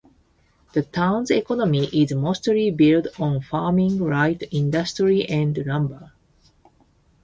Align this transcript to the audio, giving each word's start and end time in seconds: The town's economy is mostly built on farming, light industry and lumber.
The 0.73 0.81
town's 0.81 1.29
economy 1.29 1.85
is 1.85 2.11
mostly 2.13 2.71
built 2.71 3.19
on 3.19 3.39
farming, 3.39 3.99
light 3.99 4.41
industry 4.51 5.29
and 5.29 5.55
lumber. 5.55 6.13